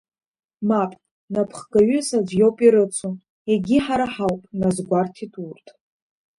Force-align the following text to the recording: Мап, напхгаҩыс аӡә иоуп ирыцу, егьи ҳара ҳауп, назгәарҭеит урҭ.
Мап, 0.67 0.91
напхгаҩыс 1.33 2.09
аӡә 2.17 2.33
иоуп 2.39 2.57
ирыцу, 2.65 3.13
егьи 3.51 3.77
ҳара 3.85 4.07
ҳауп, 4.13 4.41
назгәарҭеит 4.59 5.33
урҭ. 5.45 5.65